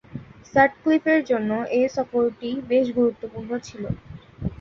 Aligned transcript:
সাটক্লিফের 0.53 1.19
জন্য 1.25 1.49
এ 1.71 1.91
সফরটি 1.95 2.49
বেশ 2.69 2.85
গুরুত্বপূর্ণ 2.97 3.51
ছিল। 3.67 3.83